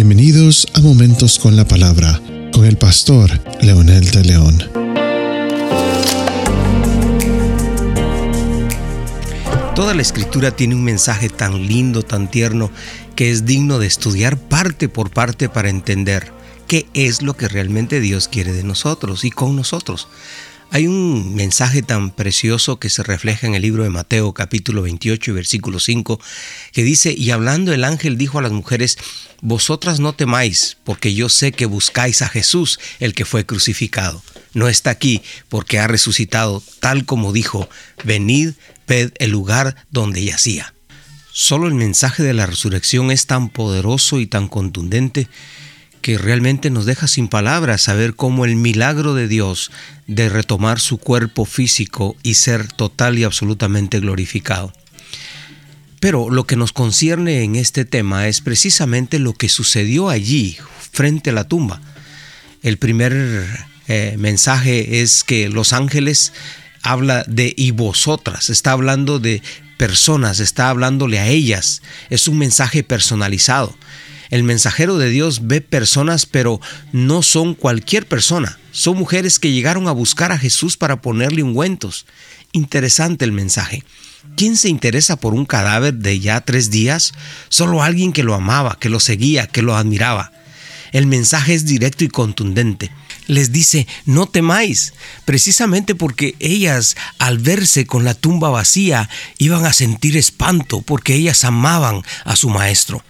[0.00, 2.20] Bienvenidos a Momentos con la Palabra
[2.52, 4.62] con el pastor Leonel de León.
[9.74, 12.70] Toda la escritura tiene un mensaje tan lindo, tan tierno,
[13.16, 16.30] que es digno de estudiar parte por parte para entender
[16.68, 20.06] qué es lo que realmente Dios quiere de nosotros y con nosotros.
[20.70, 25.32] Hay un mensaje tan precioso que se refleja en el libro de Mateo capítulo 28
[25.32, 26.20] versículo 5
[26.72, 28.98] que dice, y hablando el ángel dijo a las mujeres,
[29.40, 34.22] vosotras no temáis, porque yo sé que buscáis a Jesús, el que fue crucificado.
[34.52, 37.70] No está aquí porque ha resucitado, tal como dijo,
[38.04, 38.52] venid,
[38.86, 40.74] ved el lugar donde yacía.
[41.32, 45.28] Solo el mensaje de la resurrección es tan poderoso y tan contundente
[46.00, 49.70] que realmente nos deja sin palabras saber cómo el milagro de Dios
[50.06, 54.72] de retomar su cuerpo físico y ser total y absolutamente glorificado.
[56.00, 60.56] Pero lo que nos concierne en este tema es precisamente lo que sucedió allí,
[60.92, 61.80] frente a la tumba.
[62.62, 63.46] El primer
[63.88, 66.32] eh, mensaje es que los ángeles
[66.82, 69.42] habla de y vosotras, está hablando de
[69.76, 73.76] personas, está hablándole a ellas, es un mensaje personalizado.
[74.30, 76.60] El mensajero de Dios ve personas, pero
[76.92, 78.58] no son cualquier persona.
[78.72, 82.06] Son mujeres que llegaron a buscar a Jesús para ponerle ungüentos.
[82.52, 83.84] Interesante el mensaje.
[84.36, 87.12] ¿Quién se interesa por un cadáver de ya tres días?
[87.48, 90.32] Solo alguien que lo amaba, que lo seguía, que lo admiraba.
[90.92, 92.90] El mensaje es directo y contundente.
[93.26, 94.94] Les dice, no temáis,
[95.26, 101.44] precisamente porque ellas al verse con la tumba vacía iban a sentir espanto porque ellas
[101.44, 103.02] amaban a su maestro.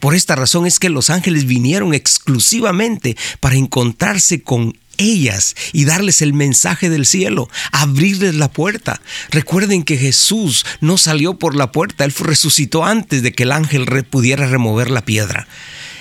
[0.00, 6.22] Por esta razón es que los ángeles vinieron exclusivamente para encontrarse con ellas y darles
[6.22, 9.00] el mensaje del cielo, abrirles la puerta.
[9.30, 13.86] Recuerden que Jesús no salió por la puerta, Él resucitó antes de que el ángel
[14.10, 15.46] pudiera remover la piedra.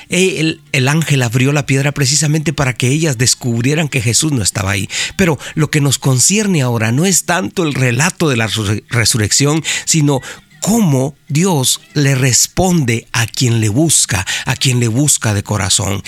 [0.07, 4.69] El, el, ángel abrió la piedra precisamente para que ellas descubrieran que Jesús no estaba
[4.69, 4.87] ahí.
[5.17, 8.47] Pero lo que nos concierne ahora no es tanto el relato de la
[8.89, 10.21] resurrección, sino
[10.65, 16.01] cómo Dios le responde a quien le busca, a quien le busca de corazón.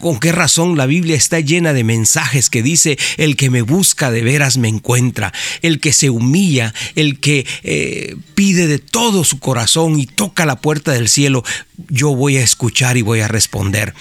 [0.00, 4.10] ¿Con qué razón la Biblia está llena de mensajes que dice, el que me busca
[4.10, 5.32] de veras me encuentra,
[5.62, 10.60] el que se humilla, el que eh, pide de todo su corazón y toca la
[10.60, 11.44] puerta del cielo,
[11.88, 13.94] yo voy a escuchar y voy a responder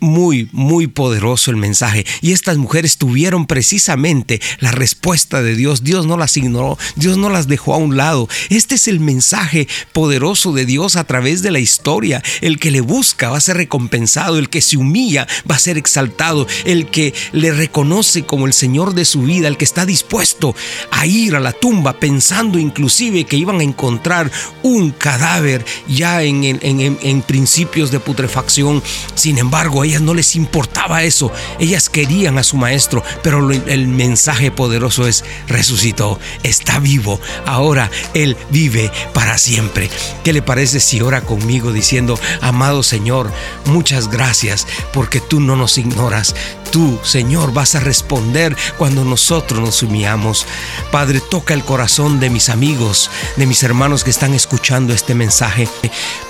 [0.00, 2.04] muy, muy poderoso el mensaje.
[2.20, 5.84] Y estas mujeres tuvieron precisamente la respuesta de Dios.
[5.84, 8.28] Dios no las ignoró, Dios no las dejó a un lado.
[8.50, 12.22] Este es el mensaje poderoso de Dios a través de la historia.
[12.40, 15.78] El que le busca va a ser recompensado, el que se humilla va a ser
[15.78, 20.54] exaltado, el que le reconoce como el Señor de su vida, el que está dispuesto
[20.90, 24.30] a ir a la tumba pensando inclusive que iban a encontrar
[24.62, 28.82] un cadáver ya en, en principios de putrefacción.
[29.14, 31.32] Sin embargo, ellas no les importaba eso.
[31.58, 38.36] Ellas querían a su maestro, pero el mensaje poderoso es, resucitó, está vivo, ahora Él
[38.50, 39.88] vive para siempre.
[40.24, 43.32] ¿Qué le parece si ora conmigo diciendo, amado Señor,
[43.66, 46.34] muchas gracias porque tú no nos ignoras,
[46.70, 50.46] tú, Señor, vas a responder cuando nosotros nos humillamos.
[50.90, 55.68] Padre, toca el corazón de mis amigos, de mis hermanos que están escuchando este mensaje,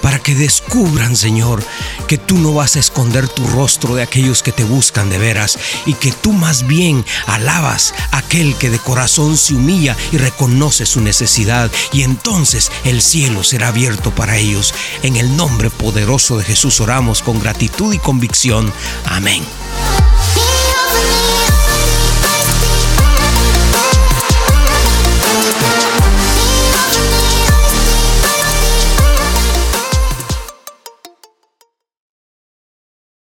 [0.02, 1.62] para que descubran, Señor,
[2.06, 5.58] que tú no vas a esconder tu rostro de aquellos que te buscan de veras
[5.86, 10.86] y que tú más bien alabas a aquel que de corazón se humilla y reconoce
[10.86, 14.74] su necesidad y entonces el cielo será abierto para ellos.
[15.02, 18.72] En el nombre poderoso de Jesús oramos con gratitud y convicción.
[19.04, 19.42] Amén.